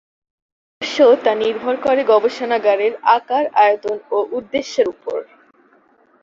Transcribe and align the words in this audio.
অবশ্য 0.81 0.99
তা 1.23 1.31
নির্ভর 1.35 1.75
করে 1.85 2.01
গবেষণাগারের 2.11 2.93
আকার, 3.17 3.43
আয়তন 3.57 3.97
ও 4.11 4.17
উদ্দেশ্যের 4.37 4.87
উপর। 4.89 5.17